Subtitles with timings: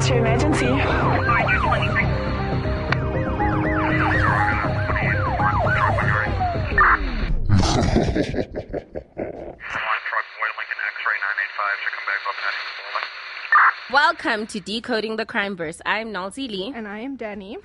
[0.00, 1.80] what's your emergency?
[13.92, 15.80] Welcome to Decoding the Crime Verse.
[15.84, 16.72] I'm Nalzi Lee.
[16.74, 17.56] And I am Dani.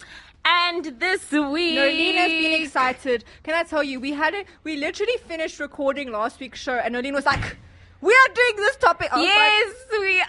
[0.44, 1.78] And this week.
[1.78, 3.24] Nolene has been excited.
[3.44, 6.96] Can I tell you, we had it, we literally finished recording last week's show, and
[6.96, 7.58] Nolene was like,
[8.02, 9.10] We are doing this topic.
[9.12, 10.20] I was Yes, we.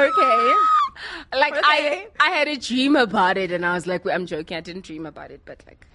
[0.00, 0.52] like, okay.
[1.38, 1.54] Like,
[1.88, 2.06] I.
[2.20, 4.56] I had a dream about it, and I was like, I'm joking.
[4.56, 5.86] I didn't dream about it, but like,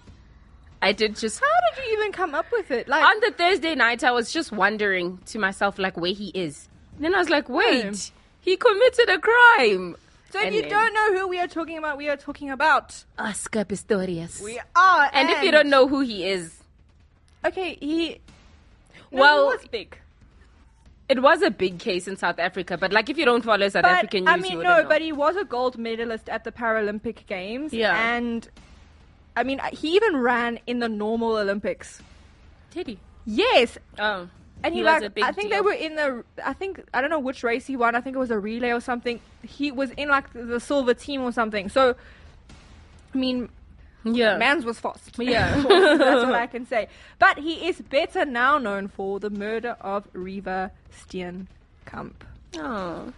[0.81, 1.39] I did just.
[1.39, 2.87] How did you even come up with it?
[2.87, 6.67] Like, On the Thursday night, I was just wondering to myself, like, where he is.
[6.95, 8.11] And then I was like, wait,
[8.41, 9.95] he committed a crime.
[10.31, 13.03] so if you don't know who we are talking about, we are talking about.
[13.17, 14.41] Oscar Pistorius.
[14.41, 15.09] We are.
[15.13, 16.55] and if you don't know who he is,
[17.45, 18.19] Okay, he.
[19.11, 19.97] No, Well, he was big.
[21.09, 23.81] It was a big case in South Africa, but like, if you don't follow South
[23.81, 24.87] But, African news, I mean, no, know.
[24.87, 27.73] but he was a gold medalist at the Paralympic Games.
[27.73, 27.99] Yeah.
[28.13, 28.47] And,
[29.35, 32.01] I mean, he even ran in the normal Olympics.
[32.71, 32.99] Did he?
[33.25, 34.29] Yes, Oh.
[34.61, 36.99] And he, was like, a big I think they were in the, I think, I
[36.99, 37.95] don't know which race he won.
[37.95, 39.21] I think it was a relay or something.
[39.41, 41.69] He was in like the silver team or something.
[41.69, 41.95] So,
[43.13, 43.47] I mean,
[44.03, 44.37] Yeah.
[44.37, 45.17] man's was fast.
[45.17, 45.61] Yeah.
[45.67, 46.87] That's all I can say.
[47.17, 52.13] But he is better now known for the murder of Reeva Steenkamp.
[52.57, 53.13] Oh.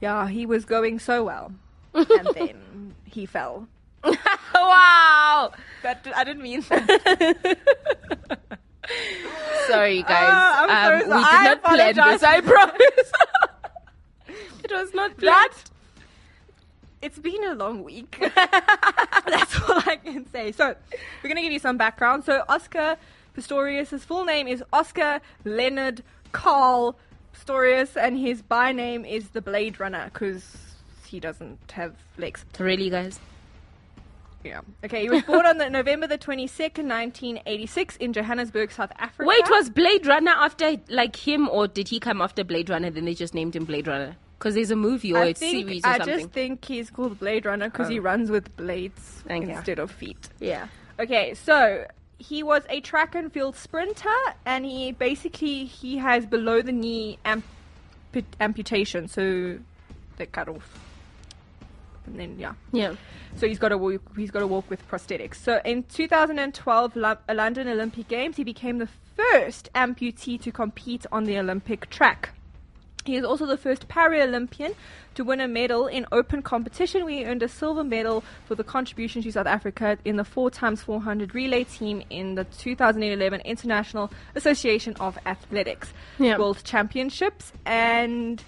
[0.00, 1.52] Yeah, he was going so well.
[1.94, 3.68] and then he fell.
[4.04, 5.52] wow.
[5.82, 7.58] But I didn't mean that.
[9.66, 10.28] Sorry, guys.
[10.28, 10.98] Ah, I'm so um, sorry.
[10.98, 13.12] We did I not plan this, I promise.
[14.64, 15.52] it was not planned.
[15.52, 15.70] That
[17.02, 18.16] it's been a long week.
[18.34, 20.52] That's all I can say.
[20.52, 20.74] So
[21.22, 22.24] we're gonna give you some background.
[22.24, 22.96] So Oscar
[23.36, 26.96] Pistorius, full name is Oscar Leonard Carl
[27.34, 30.56] Pistorius, and his by name is the Blade Runner because
[31.06, 32.44] he doesn't have legs.
[32.58, 33.18] Really, guys?
[34.44, 34.60] Yeah.
[34.84, 35.02] Okay.
[35.02, 38.92] He was born on the November the twenty second, nineteen eighty six, in Johannesburg, South
[38.98, 39.28] Africa.
[39.28, 42.90] Wait, was Blade Runner after like him, or did he come after Blade Runner?
[42.90, 45.68] Then they just named him Blade Runner because there's a movie or I a think
[45.68, 46.18] series or I something.
[46.18, 48.02] just think he's called Blade Runner because he Oh.
[48.02, 49.36] runs with blades Okay.
[49.52, 50.30] instead of feet.
[50.40, 50.66] Yeah.
[50.98, 51.86] Okay, so
[52.18, 54.08] he was a track and field sprinter,
[54.44, 59.58] and he basically he has below the knee ampu- amputation, so
[60.16, 60.76] they cut off,
[62.06, 62.94] and then yeah, Yeah.
[63.36, 64.02] so he's got to walk.
[64.16, 65.36] He's got to walk with prosthetics.
[65.36, 71.24] So in 2012 Lo- London Olympic Games, he became the first amputee to compete on
[71.24, 72.30] the Olympic track.
[73.04, 74.74] He is also the first Paralympian
[75.14, 77.04] to win a medal in open competition.
[77.04, 80.82] We earned a silver medal for the contribution to South Africa in the 4 times
[80.82, 86.38] 400 relay team in the 2011 International Association of Athletics Yeah.
[86.38, 87.52] World Championships.
[87.66, 88.42] And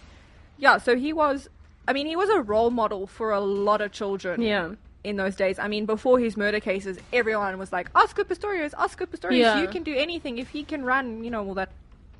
[0.56, 1.48] yeah, so he was,
[1.88, 4.70] I mean, he was a role model for a lot of children Yeah.
[5.02, 5.58] in those days.
[5.58, 9.60] I mean, before his murder cases, everyone was like, Oscar Pistorius, Oscar Pistorius, Yeah.
[9.60, 11.70] you can do anything if he can run, you know, all that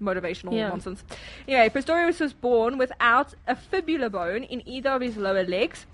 [0.03, 0.69] motivational Yeah.
[0.69, 1.05] nonsense.
[1.49, 5.87] Anyway, Pistorius was born without a fibula bone in either of his lower legs.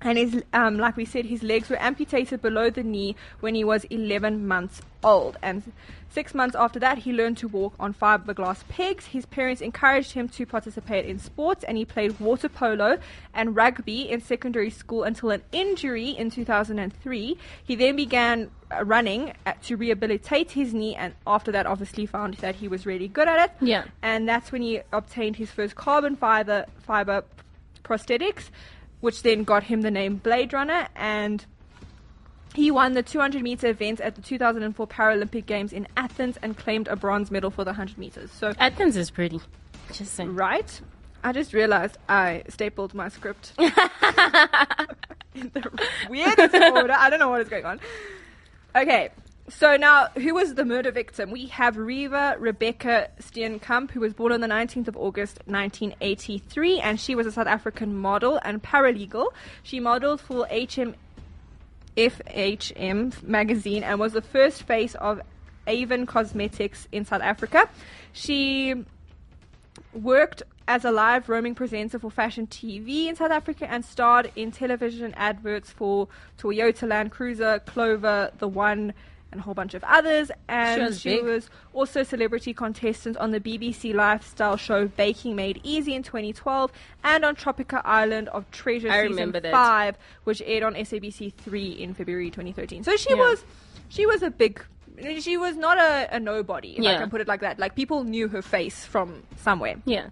[0.00, 3.64] And his, um, like we said, his legs were amputated below the knee when he
[3.64, 5.38] was 11 months old.
[5.42, 5.72] And
[6.10, 9.06] six months after that, he learned to walk on fiberglass pegs.
[9.06, 12.98] His parents encouraged him to participate in sports, and he played water polo
[13.32, 17.38] and rugby in secondary school until an injury in 2003.
[17.64, 18.50] He then began
[18.82, 23.08] running uh, to rehabilitate his knee, and after that, obviously found that he was really
[23.08, 23.56] good at it.
[23.66, 23.84] Yeah.
[24.02, 27.24] And that's when he obtained his first carbon fiber fiber
[27.84, 28.50] prosthetics,
[29.00, 30.88] which then got him the name Blade Runner.
[30.96, 31.44] And
[32.54, 36.88] he won the 200 meter event at the 2004 Paralympic Games in Athens and claimed
[36.88, 38.30] a bronze medal for the 100 meters.
[38.30, 39.40] So, Athens is pretty.
[39.92, 40.34] Just saying.
[40.34, 40.80] right?
[41.22, 43.66] I just realized I stapled my script in
[45.52, 46.92] the weirdest order.
[46.92, 47.80] I don't know what is going on.
[48.76, 49.10] Okay,
[49.48, 51.30] so now who was the murder victim?
[51.30, 56.98] We have Reeva Rebecca Steenkamp, who was born on the 19th of August 1983, and
[56.98, 59.28] she was a South African model and paralegal.
[59.62, 60.96] She modeled for HM
[61.96, 65.20] FHM magazine and was the first face of
[65.68, 67.68] Avon Cosmetics in South Africa.
[68.12, 68.74] She
[69.94, 74.50] worked as a live roaming presenter for fashion TV in South Africa and starred in
[74.50, 76.08] television adverts for
[76.38, 78.94] Toyota Land Cruiser, Clover, The One,
[79.30, 80.30] and a whole bunch of others.
[80.48, 81.24] And she big.
[81.24, 86.72] was also a celebrity contestant on the BBC lifestyle show Baking Made Easy in 2012
[87.02, 89.50] and on Tropika Island of Treasure I season remember that.
[89.52, 92.84] 5, which aired on SABC 3 in February 2013.
[92.84, 93.16] So she Yeah.
[93.16, 93.44] was
[93.88, 94.64] she was a big
[95.20, 97.58] she was not a, a nobody, if I can put it like that.
[97.58, 99.76] Like people knew her face from somewhere.
[99.84, 100.08] Yeah.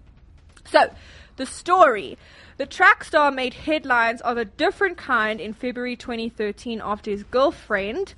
[0.65, 0.93] So,
[1.37, 2.17] The story.
[2.57, 8.13] The track star made headlines of a different kind in February 2013 after his girlfriend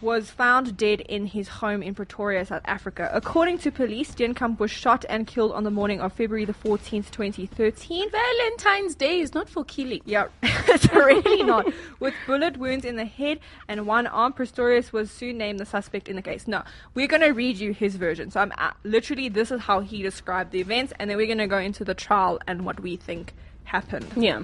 [0.00, 3.10] was found dead in his home in Pretoria, South Africa.
[3.12, 7.10] According to police, Steenkamp was shot and killed on the morning of February the 14th,
[7.10, 8.10] 2013.
[8.10, 10.00] Valentine's Day is not for killing.
[10.04, 11.66] Yeah, it's really not.
[11.98, 16.08] With bullet wounds in the head and one arm, Pistorius was soon named the suspect
[16.08, 16.48] in the case.
[16.48, 16.62] No,
[16.94, 18.30] we're going to read you his version.
[18.30, 21.38] So I'm uh, literally, this is how he described the events, and then we're going
[21.38, 24.06] to go into the trial and what we think happened.
[24.16, 24.42] Yeah.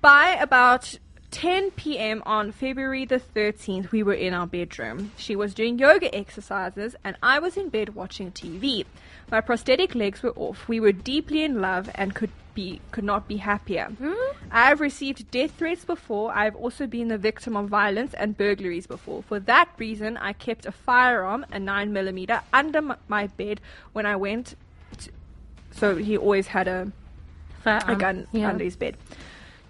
[0.00, 0.98] By about
[1.32, 2.22] 10 p.m.
[2.26, 5.10] on February the 13th, we were in our bedroom.
[5.16, 8.84] She was doing yoga exercises, and I was in bed watching TV.
[9.30, 10.68] My prosthetic legs were off.
[10.68, 13.86] We were deeply in love and could be could not be happier.
[13.86, 14.12] Hmm?
[14.50, 16.34] I have received death threats before.
[16.34, 19.22] I have also been the victim of violence and burglaries before.
[19.22, 23.62] For that reason, I kept a firearm, a 9mm, under m- my bed
[23.94, 24.54] when I went.
[24.98, 25.10] To,
[25.70, 26.92] so he always had a
[27.64, 28.50] a gun yeah.
[28.50, 28.96] under his bed.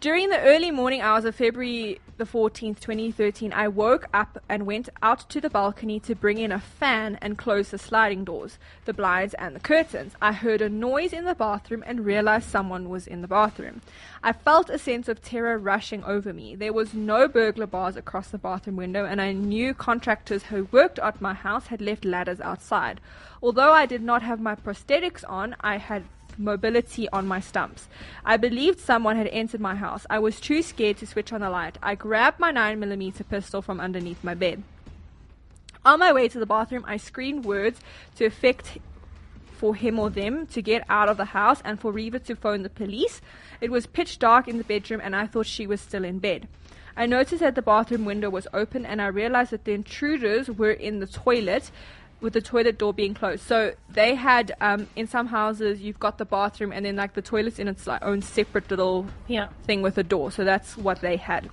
[0.02, 4.88] During the early morning hours of February the 14th, 2013, I woke up and went
[5.00, 8.92] out to the balcony to bring in a fan and close the sliding doors, the
[8.92, 10.14] blinds, and the curtains.
[10.20, 13.80] I heard a noise in the bathroom and realized someone was in the bathroom.
[14.24, 16.56] I felt a sense of terror rushing over me.
[16.56, 20.98] There was no burglar bars across the bathroom window, and I knew contractors who worked
[20.98, 23.00] at my house had left ladders outside.
[23.40, 26.02] Although I did not have my prosthetics on, I had
[26.38, 27.88] mobility on my stumps.
[28.24, 30.06] I believed someone had entered my house.
[30.10, 31.78] I was too scared to switch on the light.
[31.82, 34.62] I grabbed my 9mm pistol from underneath my bed.
[35.84, 37.80] On my way to the bathroom, I screamed words
[38.16, 38.78] to effect
[39.62, 42.62] for him or them to get out of the house and for Reeva to phone
[42.62, 43.20] the police.
[43.60, 46.48] It was pitch dark in the bedroom and I thought she was still in bed.
[46.96, 50.72] I noticed that the bathroom window was open and I realized that the intruders were
[50.72, 51.70] in the toilet
[52.22, 53.42] with the toilet door being closed.
[53.42, 57.20] So they had um, in some houses you've got the bathroom and then like the
[57.22, 59.48] toilet's in its like, own separate little Yeah.
[59.64, 60.30] thing with a door.
[60.30, 61.50] So that's what they had.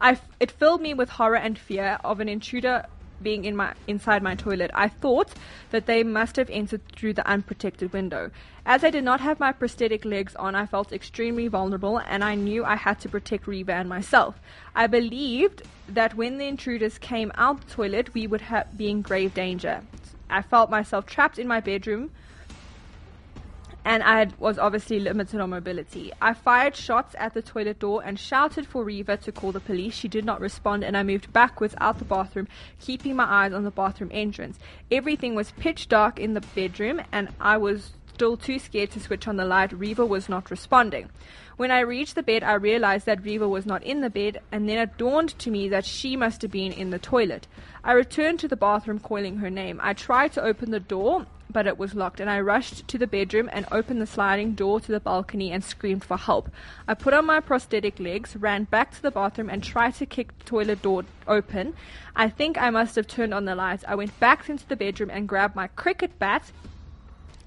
[0.00, 2.84] I f- it filled me with horror and fear of an intruder
[3.22, 4.70] being in my inside my toilet.
[4.74, 5.32] I thought
[5.70, 8.30] that they must have entered through the unprotected window.
[8.64, 12.34] As I did not have my prosthetic legs on, I felt extremely vulnerable and I
[12.34, 14.40] knew I had to protect Reeva and myself.
[14.74, 19.02] I believed that when the intruders came out the toilet, we would ha- be in
[19.02, 19.82] grave danger.
[20.28, 22.10] I felt myself trapped in my bedroom
[23.86, 26.12] and I had, was obviously limited on mobility.
[26.20, 29.94] I fired shots at the toilet door and shouted for Reeva to call the police.
[29.94, 32.48] She did not respond, and I moved backwards out the bathroom,
[32.80, 34.58] keeping my eyes on the bathroom entrance.
[34.90, 39.28] Everything was pitch dark in the bedroom, and I was still too scared to switch
[39.28, 39.78] on the light.
[39.78, 41.10] Reeva was not responding.
[41.58, 44.66] When I reached the bed, I realized that Reeva was not in the bed, and
[44.66, 47.46] then it dawned to me that she must have been in the toilet.
[47.84, 49.80] I returned to the bathroom calling her name.
[49.82, 53.06] I tried to open the door, but it was locked, and I rushed to the
[53.06, 56.48] bedroom and opened the sliding door to the balcony and screamed for help.
[56.88, 60.38] I put on my prosthetic legs, ran back to the bathroom, and tried to kick
[60.38, 61.74] the toilet door open.
[62.14, 63.84] I think I must have turned on the lights.
[63.86, 66.50] I went back into the bedroom and grabbed my cricket bat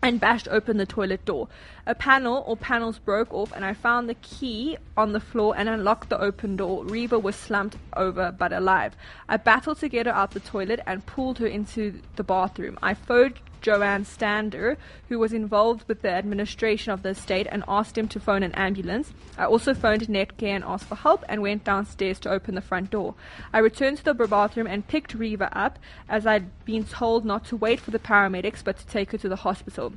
[0.01, 1.48] and bashed open the toilet door.
[1.86, 5.68] A panel or panels broke off, and I found the key on the floor and
[5.68, 6.84] unlocked the open door.
[6.86, 8.96] Reeva was slumped over but alive.
[9.27, 12.77] I battled to get her out the toilet and pulled her into the bathroom.
[12.82, 14.78] I phoned Johan Stander,
[15.10, 18.54] who was involved with the administration of the estate, and asked him to phone an
[18.54, 19.13] ambulance.
[19.38, 22.92] I also phoned Netcare and asked for help and went downstairs to open the front
[22.92, 23.16] door.
[23.54, 27.56] I returned to the bathroom and picked Reeva up, as I'd been told not to
[27.56, 29.94] wait for the paramedics but to take her to the hospital.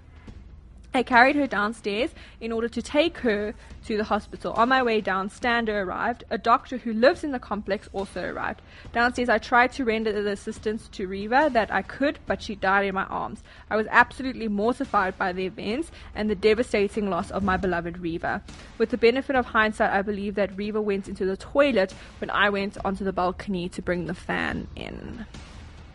[0.95, 3.55] I carried her downstairs in order to take her
[3.87, 4.53] to the hospital.
[4.53, 6.25] On my way down, Stander arrived.
[6.31, 8.61] A doctor who lives in the complex also arrived.
[8.93, 12.85] Downstairs, I tried to render the assistance to Reeva that I could, but she died
[12.85, 13.43] in my arms.
[13.71, 18.43] I was absolutely mortified by the events and the devastating loss of my beloved Reeva.
[18.77, 22.51] With the benefit of hindsight, I believe that Reeva went into the toilet when I
[22.51, 25.25] went onto the balcony to bring the fan in.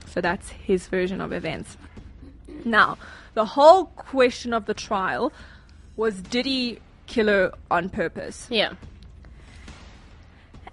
[0.08, 1.78] So that's his version of events.
[2.66, 2.98] Now,
[3.38, 5.32] the whole question of the trial
[5.96, 8.48] was did he kill her on purpose?
[8.50, 8.74] Yeah.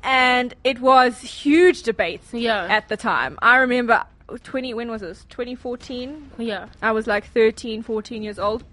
[0.03, 2.65] And it was huge debates Yeah.
[2.65, 3.39] at the time.
[3.43, 4.05] I remember
[4.43, 5.27] 20 when was this?
[5.29, 6.31] 2014.
[6.39, 6.69] Yeah.
[6.81, 8.65] I was like 13, 14 years old.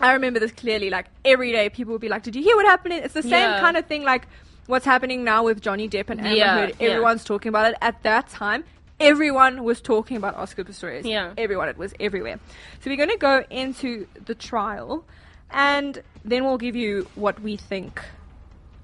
[0.00, 0.90] I remember this clearly.
[0.90, 3.50] Like every day, people would be like, "Did you hear what happened?" It's the same
[3.52, 3.60] Yeah.
[3.60, 4.26] kind of thing, like
[4.66, 6.74] what's happening now with Johnny Depp and Amber Yeah, Heard.
[6.80, 6.88] yeah.
[6.88, 7.78] Everyone's talking about it.
[7.80, 8.64] At that time,
[9.00, 11.04] everyone was talking about Oscar Pistorius.
[11.04, 11.32] Yeah.
[11.36, 11.68] everyone.
[11.68, 12.38] It was everywhere.
[12.80, 15.04] So we're going to go into the trial,
[15.50, 18.00] and then we'll give you what we think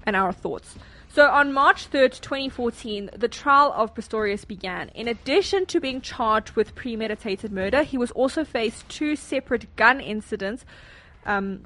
[0.05, 0.75] and our thoughts.
[1.09, 4.89] So on March 3rd, 2014, the trial of Pistorius began.
[4.89, 10.01] In addition to being charged with premeditated murder, he was also faced two separate gun
[10.01, 10.65] incidents
[11.27, 11.65] um,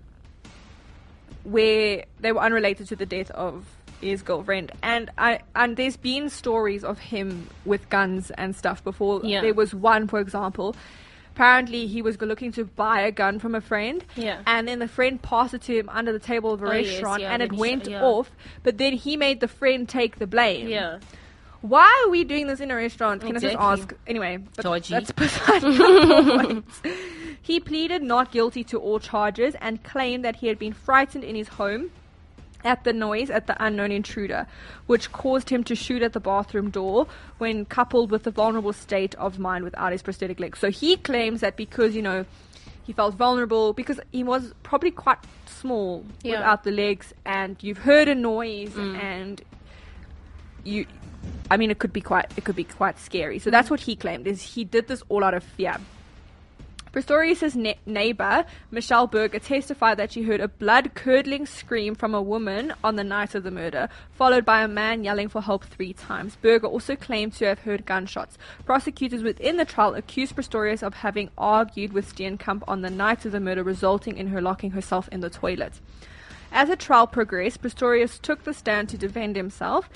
[1.45, 3.65] where they were unrelated to the death of
[4.01, 4.71] his girlfriend.
[4.83, 9.21] And I and there's been stories of him with guns and stuff before.
[9.23, 9.41] Yeah.
[9.41, 10.75] There was one, for example.
[11.35, 14.41] Apparently, he was looking to buy a gun from a friend, Yeah.
[14.47, 16.87] and then the friend passed it to him under the table of a Oh, yes,
[16.93, 18.01] restaurant, yeah, and it he- went yeah.
[18.03, 18.31] off.
[18.63, 20.67] But then he made the friend take the blame.
[20.67, 20.97] Yeah.
[21.61, 23.21] Why are we doing this in a restaurant?
[23.21, 23.93] Can I just ask?
[24.07, 24.93] Anyway, Dodgy.
[24.95, 26.65] that's beside the point.
[27.41, 31.35] He pleaded not guilty to all charges and claimed that he had been frightened in
[31.35, 31.91] his home
[32.63, 34.47] at the noise at the unknown intruder,
[34.87, 39.15] which caused him to shoot at the bathroom door when coupled with the vulnerable state
[39.15, 40.55] of mind without his prosthetic leg.
[40.57, 42.25] So he claims that because, you know,
[42.83, 46.37] he felt vulnerable because he was probably quite small Yeah.
[46.37, 48.97] without the legs and you've heard a noise mm.
[48.97, 49.41] and
[50.63, 50.85] you
[51.49, 53.39] I mean it could be quite it could be quite scary.
[53.39, 55.75] So that's what he claimed is he did this all out of fear.
[56.97, 62.21] Pistorius' ne- neighbor, Michelle Burger, testified that she heard a blood curdling scream from a
[62.23, 65.93] woman on the night of the murder, followed by a man yelling for help three
[65.93, 66.37] times.
[66.37, 68.35] Berger also claimed to have heard gunshots.
[68.65, 73.31] Prosecutors within the trial accused Pistorius of having argued with Steenkamp on the night of
[73.31, 75.79] the murder, resulting in her locking herself in the toilet.
[76.51, 79.87] As the trial progressed, Pistorius took the stand to defend himself.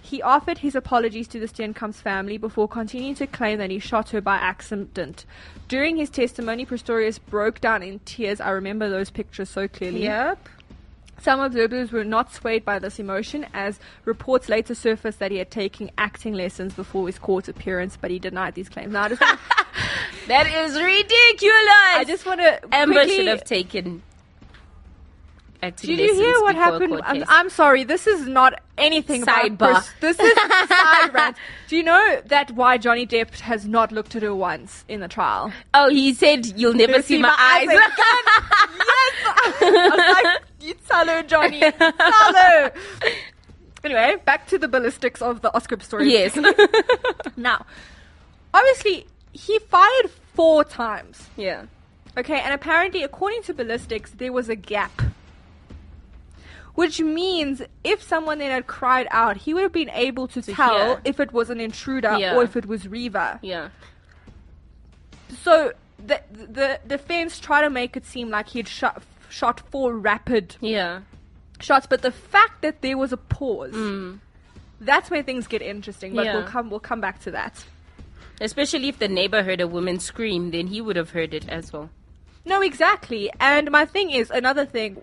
[0.00, 4.10] He offered his apologies to the Steenkamp's family before continuing to claim that he shot
[4.10, 5.24] her by accident.
[5.68, 8.40] During his testimony, Pistorius broke down in tears.
[8.40, 10.04] I remember those pictures so clearly.
[10.04, 10.48] Yep.
[11.20, 15.50] Some observers were not swayed by this emotion, as reports later surfaced that he had
[15.50, 18.92] taken acting lessons before his court appearance, but he denied these claims.
[18.92, 19.40] Now, I just want,
[20.28, 21.96] That is ridiculous.
[21.96, 24.02] I just want to Amber should have taken
[25.60, 27.00] Did you hear what happened?
[27.04, 27.24] I'm.
[27.28, 29.84] I'm sorry, this is not anything Sidebar.
[30.00, 30.32] This is
[30.68, 31.36] side rant.
[31.68, 35.08] Do you know that why Johnny Depp has not looked at her once in the
[35.08, 35.52] trial?
[35.74, 37.64] oh, he said you'll never see, my, eyes.
[37.64, 37.80] again.
[38.78, 39.14] yes.
[39.60, 41.60] I was like, you tell her, Johnny.
[41.60, 42.72] Tell her.
[43.82, 46.10] Anyway, back to the ballistics of the Oscar story.
[46.12, 46.36] yes.
[47.36, 47.64] Now,
[48.54, 51.28] obviously, he fired four times.
[51.36, 51.66] yeah.
[52.16, 54.90] Okay, and apparently, according to ballistics, there was a gap.
[56.80, 60.52] Which means if someone then had cried out, he would have been able to, To
[60.54, 61.00] tell hear.
[61.04, 62.36] if it was an intruder Yeah.
[62.36, 63.38] or if it was Reeva.
[63.42, 63.70] Yeah.
[65.42, 69.92] So the the defense tried to make it seem like he had shot shot four
[69.96, 71.00] rapid Yeah.
[71.60, 73.74] shots, but the fact that there was a pause,
[74.80, 76.14] that's where things get interesting.
[76.14, 76.24] But Mm.
[76.26, 76.34] Yeah.
[76.36, 77.64] we'll come we'll come back to that.
[78.40, 81.72] Especially if the neighbor heard a woman scream, then he would have heard it as
[81.72, 81.90] well.
[82.44, 83.30] No, exactly.
[83.40, 85.02] And my thing is another thing.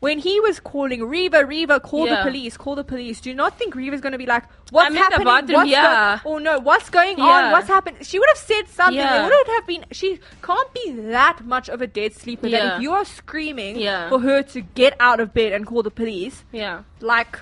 [0.00, 2.16] When he was calling Reeva, Reeva, call Yeah.
[2.16, 3.20] the police, call the police.
[3.20, 5.26] Do you not think Reeva's going to be like, "What's I'm happening?
[5.26, 6.20] bathroom, what's yeah.
[6.24, 7.52] Go- or no, what's going on?
[7.52, 8.96] What's happened?" She would have said something.
[8.96, 9.26] Yeah.
[9.26, 9.84] It would have been.
[9.92, 14.08] She can't be that much of a dead sleeper that if you are screaming Yeah.
[14.08, 16.84] for her to get out of bed and call the police, Yeah.
[17.00, 17.38] like,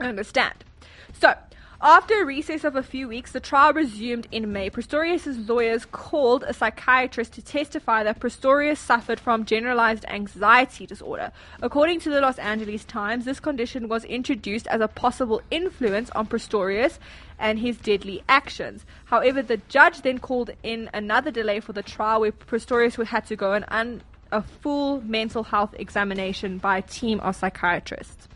[0.00, 0.54] I understand.
[1.20, 1.34] So,
[1.80, 4.70] after a recess of a few weeks, the trial resumed in May.
[4.70, 11.32] Pistorius' lawyers called a psychiatrist to testify that Pistorius suffered from generalized anxiety disorder.
[11.60, 16.26] According to the Los Angeles Times, this condition was introduced as a possible influence on
[16.26, 16.98] Pistorius
[17.38, 18.86] and his deadly actions.
[19.06, 23.36] However, the judge then called in another delay for the trial where Pistorius had to
[23.36, 28.28] go on un- a full mental health examination by a team of psychiatrists.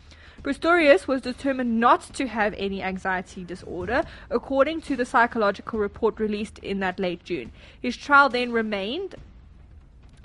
[0.43, 6.59] Pistorius was determined not to have any anxiety disorder, according to the psychological report released
[6.59, 7.51] in that late June.
[7.81, 9.15] His trial then remained,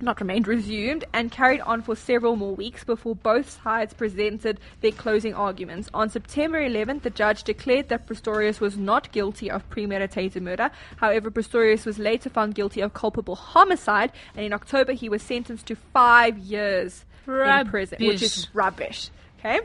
[0.01, 4.93] not remained, resumed, and carried on for several more weeks before both sides presented their
[4.93, 5.89] closing arguments.
[5.93, 10.71] On September 11th, the judge declared that Pistorius was not guilty of premeditated murder.
[10.97, 15.67] However, Pistorius was later found guilty of culpable homicide, and in October he was sentenced
[15.67, 19.11] to five years in prison, which is rubbish.
[19.39, 19.61] Okay.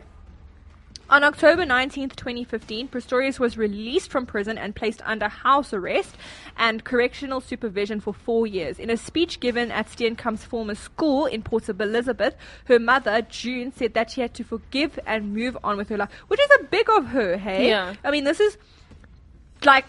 [1.09, 6.15] On October 19th, 2015, Pistorius was released from prison and placed under house arrest
[6.55, 8.77] and correctional supervision for four years.
[8.77, 12.35] In a speech given at Steenkamp's former school in Port Elizabeth,
[12.65, 16.11] her mother, June, said that she had to forgive and move on with her life,
[16.27, 17.69] which is a big of her, hey?
[17.69, 17.95] Yeah.
[18.03, 18.59] I mean, this is
[19.65, 19.85] like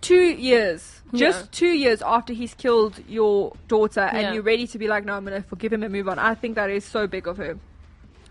[0.00, 1.46] two years, just Yeah.
[1.52, 4.32] two years after he's killed your daughter, and Yeah.
[4.32, 6.18] you're ready to be like, no, I'm going to forgive him and move on.
[6.18, 7.58] I think that is so big of her.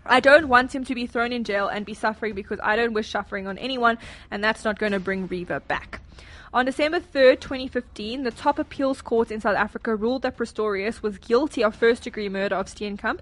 [0.08, 2.94] I don't want him to be thrown in jail and be suffering because I don't
[2.94, 3.98] wish suffering on anyone,
[4.30, 6.00] and that's not going to bring Reeva back.
[6.52, 11.18] On December 3rd, 2015, the top appeals court in South Africa ruled that Pistorius was
[11.18, 13.20] guilty of first degree murder of Steenkamp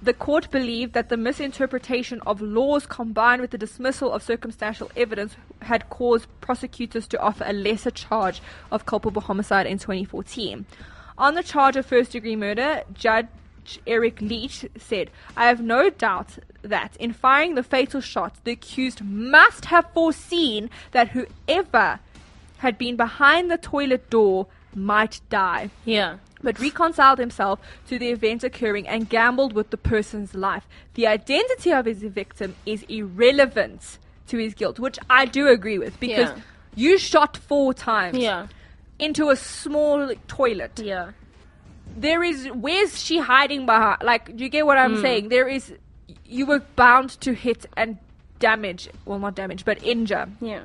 [0.00, 5.34] the court believed that the misinterpretation of laws combined with the dismissal of circumstantial evidence
[5.62, 10.66] had caused prosecutors to offer a lesser charge of culpable homicide in 2014.
[11.16, 13.26] On the charge of first degree murder, Judge
[13.86, 19.02] Eric Leach said, I have no doubt that in firing the fatal shot, the accused
[19.04, 22.00] must have foreseen that whoever
[22.58, 26.16] had been behind the toilet door might die Yeah.
[26.42, 27.58] but reconciled himself
[27.88, 30.66] to the event occurring and gambled with the person's life.
[30.94, 33.98] The identity of his victim is irrelevant
[34.28, 36.40] to his guilt, which I do agree with because Yeah.
[36.74, 38.46] you shot four times Yeah.
[38.98, 40.80] into a small toilet.
[40.82, 41.12] Yeah.
[41.96, 44.02] There is where's she hiding behind?
[44.02, 44.78] Like, do you get what.
[44.78, 45.02] I'm hmm.
[45.02, 45.28] saying?
[45.28, 45.72] There is
[46.24, 47.98] you were bound to hit and
[48.38, 50.28] damage, well, not damage, but injure.
[50.40, 50.62] Yeah.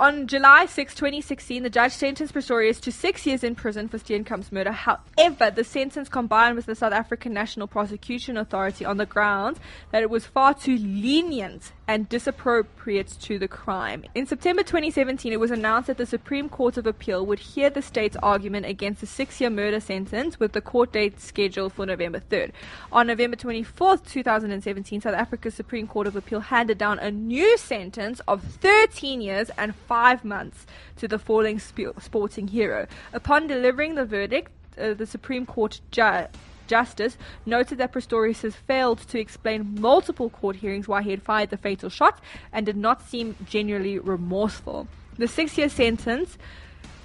[0.00, 4.50] On July 6, 2016, the judge sentenced Pistorius to six years in prison for Steenkamp's
[4.50, 4.72] murder.
[4.72, 9.60] However, the sentence combined with the South African National Prosecution Authority on the grounds
[9.92, 14.04] that it was far too lenient and disappropriate to the crime.
[14.14, 17.82] In September 2017, it was announced that the Supreme Court of Appeal would hear the
[17.82, 22.52] state's argument against the six-year murder sentence with the court date scheduled for November 3rd.
[22.92, 28.20] On November 24th, 2017, South Africa's Supreme Court of Appeal handed down a new sentence
[28.28, 30.66] of 13 years and 5 months
[30.98, 32.86] to the falling sp- sporting hero.
[33.12, 36.28] Upon delivering the verdict, uh, the Supreme Court ju-
[36.68, 41.50] Justice noted that Pistorius has failed to explain multiple court hearings why he had fired
[41.50, 42.20] the fatal shot
[42.52, 44.86] and did not seem genuinely remorseful.
[45.18, 46.38] The six year sentence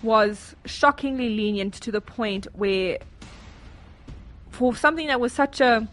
[0.04, 3.00] was shockingly lenient to the point where,
[4.52, 5.88] for something that was such a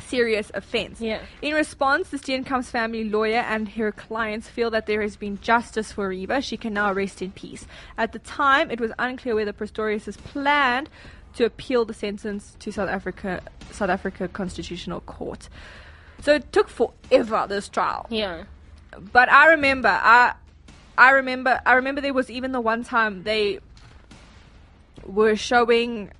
[0.00, 1.00] serious offense.
[1.00, 1.20] Yeah.
[1.42, 5.92] In response, the Steenkamp's family lawyer and her clients feel that there has been justice
[5.92, 6.42] for Reeva.
[6.42, 7.66] She can now rest in peace.
[7.96, 10.88] At the time, it was unclear whether Pistorius has planned
[11.34, 15.48] to appeal the sentence to South Africa, South Africa Constitutional Court.
[16.22, 18.06] So it took forever this trial.
[18.10, 18.44] Yeah.
[18.98, 20.34] But I remember, I,
[20.98, 23.60] I remember, I remember there was even the one time they
[25.04, 26.10] were showing,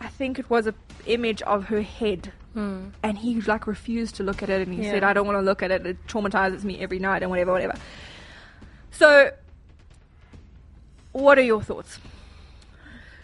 [0.00, 0.74] I think it was a
[1.06, 2.88] image of her head, hmm.
[3.02, 4.92] and he like refused to look at it, and he Yeah.
[4.92, 5.86] said, "I don't want to look at it.
[5.86, 7.74] It traumatizes me every night, and whatever, whatever."
[8.90, 9.30] So,
[11.12, 11.98] what are your thoughts?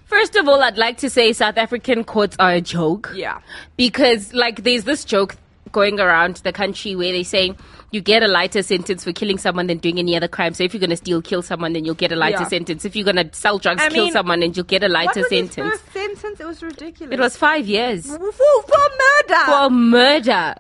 [0.05, 3.11] First of all, I'd like to say South African courts are a joke.
[3.15, 3.41] Yeah.
[3.79, 5.37] Because, like, there's this joke
[5.73, 7.55] going around the country where they say
[7.93, 10.55] you get a lighter sentence for killing someone than doing any other crime.
[10.55, 12.49] So if you're going to steal, kill someone, then you'll get a lighter Yeah.
[12.49, 12.85] sentence.
[12.85, 15.23] If you're going to sell drugs, I kill mean, someone, then you'll get a lighter
[15.29, 15.79] sentence.
[15.93, 16.41] sentence?
[16.41, 17.13] It was ridiculous.
[17.13, 18.89] It was five years for, for
[19.29, 19.45] murder.
[19.47, 20.55] for murder.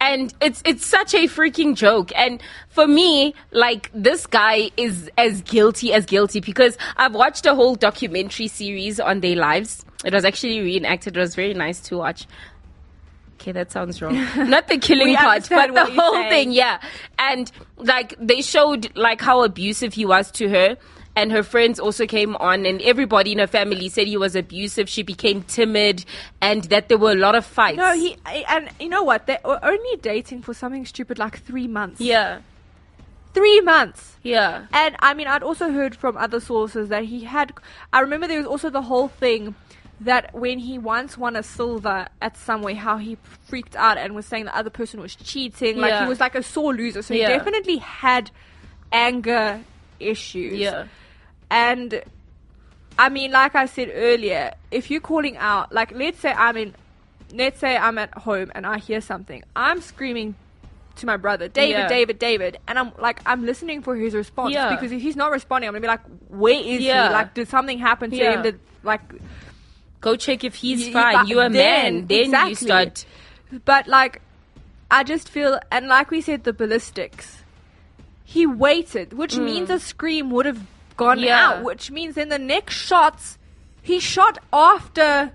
[0.00, 2.10] And it's it's such a freaking joke.
[2.16, 7.54] And for me, like this guy is as guilty as guilty because I've watched a
[7.54, 9.84] whole documentary series on their lives.
[10.04, 11.16] It was actually reenacted.
[11.16, 12.26] It was very nice to watch.
[13.42, 14.14] Okay, that sounds wrong.
[14.36, 16.30] Not the killing part, but the whole saying.
[16.30, 16.80] thing, yeah.
[17.18, 20.76] And like they showed like how abusive he was to her.
[21.14, 24.88] And her friends also came on, and everybody in her family said he was abusive.
[24.88, 26.06] She became timid,
[26.40, 27.76] and that there were a lot of fights.
[27.76, 28.16] no, he
[28.48, 29.26] and you know what?
[29.26, 32.00] They were only dating for something stupid like three months.
[32.00, 32.40] Yeah,
[33.34, 34.16] three months.
[34.22, 37.52] yeah, And I mean, I'd also heard from other sources that he had.
[37.92, 39.54] I remember there was also the whole thing
[40.04, 43.16] that when he once won a silver at somewhere, how he
[43.48, 45.78] freaked out and was saying the other person was cheating.
[45.78, 46.02] Like Yeah.
[46.04, 47.02] he was like a sore loser.
[47.02, 47.28] So Yeah.
[47.30, 48.30] he definitely had
[48.90, 49.60] anger
[50.00, 50.54] issues.
[50.58, 50.86] yeah,
[51.50, 52.02] And
[52.98, 56.74] I mean, like I said earlier, if you're calling out, like let's say I'm in,
[57.32, 60.34] let's say I'm at home and I hear something, I'm screaming
[60.96, 61.88] to my brother, David, Yeah.
[61.88, 64.74] David, David, and I'm like, I'm listening for his response Yeah.
[64.74, 67.08] because if he's not responding, I'm gonna be like, where is Yeah.
[67.08, 67.14] he?
[67.14, 68.42] Like, did something happen to him?
[68.42, 69.00] Did like,
[70.02, 71.26] Go check if he's You- fine.
[71.26, 72.06] You're a then- man.
[72.08, 72.50] Then exactly.
[72.50, 73.04] you start.
[73.64, 74.20] but like,
[74.90, 77.38] I just feel, and like we said, the ballistics.
[78.24, 80.60] He waited, which means a scream would have
[80.96, 81.24] gone Mm.
[81.24, 81.48] Yeah.
[81.48, 83.38] out, which means in the next shots,
[83.82, 85.32] he shot after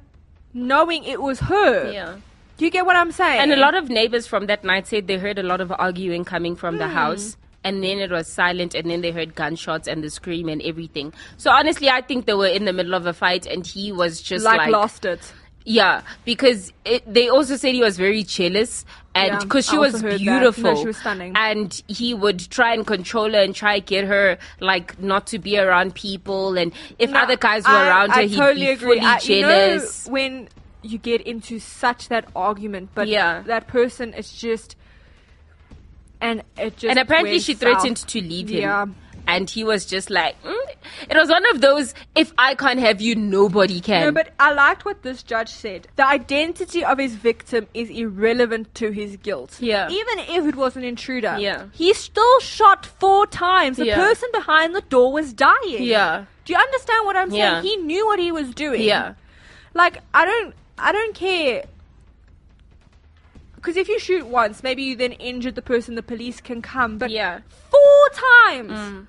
[0.53, 1.91] knowing it was her.
[1.91, 2.15] Yeah.
[2.57, 3.39] Do you get what I'm saying?
[3.39, 6.25] And a lot of neighbors from that night said they heard a lot of arguing
[6.25, 6.79] coming from Hmm.
[6.79, 7.37] the house.
[7.67, 11.13] And then it was silent, and then they heard gunshots and the scream and everything.
[11.37, 14.21] So honestly, I think they were in the middle of a fight, and he was
[14.21, 15.33] just like, like, lost it.
[15.65, 19.95] yeah, because it, they also said he was very jealous, and Yeah, because she was
[19.95, 20.19] also heard that.
[20.19, 21.33] beautiful, No, she was stunning.
[21.35, 25.39] and he would try and control her and try to get her like not to
[25.39, 28.65] be around people, and if No, other guys were I- around I her, he'd totally
[28.67, 28.99] be agree.
[28.99, 30.07] fully I- you know jealous.
[30.07, 30.47] when
[30.83, 33.41] you get into such that argument, but Yeah.
[33.47, 34.77] that person is just,
[36.21, 37.61] and it just and apparently she south.
[37.61, 38.61] threatened to leave him.
[38.61, 38.85] Yeah.
[39.29, 40.55] And he was just like, mm,
[41.09, 41.93] it was one of those.
[42.15, 44.05] If I can't have you, nobody can.
[44.05, 45.85] No, but I liked what this judge said.
[45.97, 49.57] The identity of his victim is irrelevant to his guilt.
[49.59, 49.89] Yeah.
[49.89, 51.35] Even if it was an intruder.
[51.37, 51.65] Yeah.
[51.73, 53.75] He still shot four times.
[53.75, 53.95] The Yeah.
[53.97, 55.83] person behind the door was dying.
[55.83, 57.41] yeah, Do you understand what I'm saying?
[57.41, 57.61] Yeah.
[57.61, 58.81] He knew what he was doing.
[58.81, 59.15] yeah,
[59.73, 61.65] Like I don't I don't care.
[63.67, 66.97] Because if you shoot once, maybe you then injured the person, the police can come.
[66.97, 67.41] But yeah.
[67.69, 69.07] four times, Mm.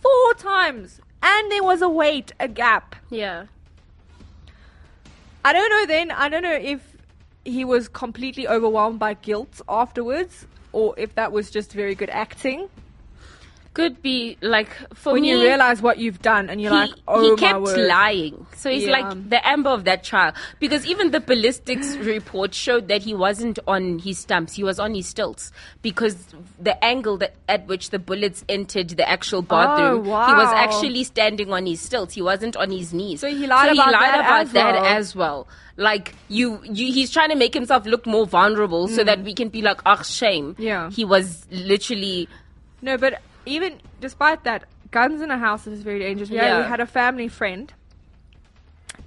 [0.00, 2.96] four times, and there was a wait, a gap.
[3.10, 3.44] Yeah.
[5.44, 5.86] I don't know.
[5.86, 6.96] Then I don't know if
[7.44, 12.68] he was completely overwhelmed by guilt afterwards, or if that was just very good acting.
[13.74, 15.30] Could be like for when me.
[15.30, 18.46] you realize what you've done, and you're he, like, "Oh he kept word!" lying.
[18.54, 19.00] So he's Yeah.
[19.00, 20.34] like the amber of that trial.
[20.60, 24.94] Because even the ballistics report showed that he wasn't on his stumps, he was on
[24.94, 25.52] his stilts.
[25.80, 26.16] Because
[26.58, 30.54] the angle that at which the bullets entered the actual oh, bathroom, he was Oh,
[30.54, 32.12] actually standing on his stilts.
[32.14, 33.20] He wasn't on his knees.
[33.20, 34.84] So he lied about that about as that well.
[34.84, 35.48] as well.
[35.78, 39.06] Like you, you, he's trying to make himself look more vulnerable so mm.
[39.06, 40.56] that we can be like, oh, shame.
[40.58, 40.90] Yeah.
[40.90, 42.28] He was literally,
[42.82, 46.30] No, but even despite that, guns in a house is very dangerous.
[46.30, 46.58] We, had, Yeah.
[46.62, 47.72] we had a family friend,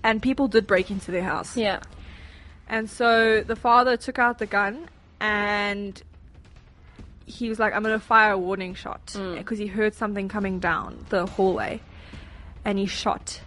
[0.04, 1.56] and people did break into their house.
[1.58, 1.80] yeah,
[2.67, 6.02] And so the father took out the gun, and
[7.28, 9.38] he was like, "I'm gonna fire a warning shot Mm.
[9.38, 11.82] because he heard something coming down the hallway,
[12.63, 13.41] and he shot."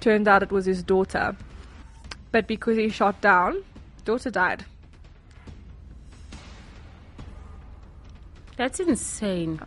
[0.00, 1.36] Turned out it was his daughter,
[2.32, 3.62] but because he shot down,
[4.04, 4.64] daughter died.
[8.56, 9.60] That's insane.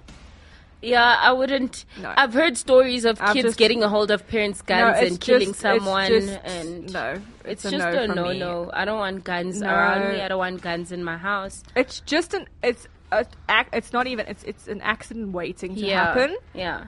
[0.81, 1.83] Yeah, I wouldn't.
[1.99, 2.13] No.
[2.15, 5.19] I've heard stories of I've kids just- getting a hold of parents' guns it's and
[5.21, 8.69] killing just- someone, just- and no, it's, it's, just a no a no, no.
[8.73, 9.67] I don't want guns No.
[9.69, 10.21] around me.
[10.21, 11.63] I don't want guns in my house.
[11.75, 13.25] It's just an it's a,
[13.73, 16.85] it's not even it's it's an accident waiting to yeah, happen yeah,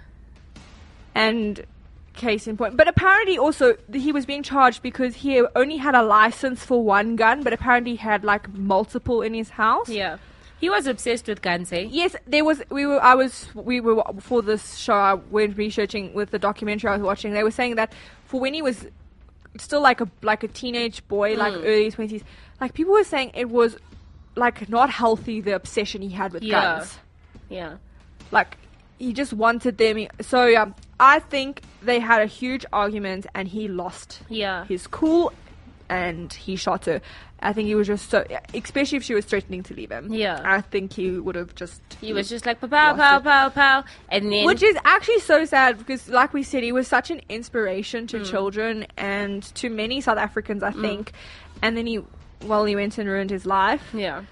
[1.16, 1.66] and
[2.14, 2.78] case in point.
[2.78, 7.16] But apparently also he was being charged because he only had a license for one
[7.16, 9.90] gun, but apparently he had like multiple in his house.
[9.90, 10.18] yeah.
[10.60, 11.88] He was obsessed with guns, eh?
[11.90, 12.62] Yes, there was.
[12.70, 13.02] We were.
[13.04, 13.48] I was.
[13.54, 14.94] We were before this show.
[14.94, 17.34] I went researching with the documentary I was watching.
[17.34, 17.94] They were saying that
[18.26, 18.88] for when he was
[19.60, 21.64] still like a like a teenage boy, like Mm.
[21.66, 22.24] early twenties,
[22.60, 23.78] like people were saying it was
[24.36, 26.78] like not healthy the obsession he had with Yeah.
[26.78, 26.98] guns.
[27.50, 27.78] Yeah,
[28.32, 28.58] Like
[29.00, 30.08] he just wanted them.
[30.22, 30.66] So yeah,
[31.00, 34.66] I think they had a huge argument and he lost yeah.
[34.66, 35.32] his cool
[35.90, 37.02] and he shot her.
[37.40, 40.12] I think he was just so, especially if she was threatening to leave him.
[40.12, 40.42] Yeah.
[40.44, 41.82] I think he would have just.
[42.02, 45.78] He was just like pow pow pow pow and then Which is actually so sad
[45.78, 48.26] because, like we said, he was such an inspiration to mm.
[48.30, 50.82] children and to many South Africans, I mm.
[50.82, 51.12] think.
[51.62, 52.02] And then he,
[52.44, 53.94] well, he went and ruined his life.
[53.94, 54.24] yeah.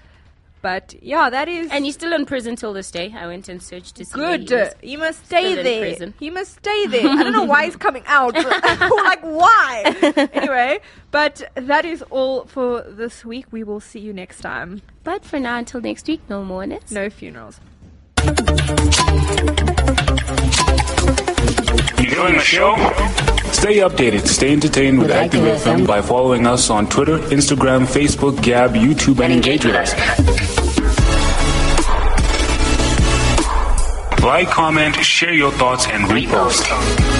[0.62, 3.14] But yeah, that is And he's still in prison till this day.
[3.16, 4.14] I went and searched to see.
[4.14, 4.74] good.
[4.80, 4.96] he.
[4.96, 6.12] Must stay there.
[6.18, 7.06] He must stay there.
[7.08, 8.34] I don't know why he's coming out.
[8.34, 9.82] like why?
[10.32, 13.46] anyway, but that is all for this week.
[13.50, 14.82] We will see you next time.
[15.04, 16.66] But for now, until next week, no more.
[16.90, 17.60] No funerals.
[21.98, 22.74] Enjoying the show?
[23.52, 28.74] Stay updated, stay entertained with Active FM by following us on Twitter, Instagram, Facebook, Gab,
[28.74, 29.92] YouTube, and engage with us.
[34.22, 37.15] Like, comment, share your thoughts, and repost.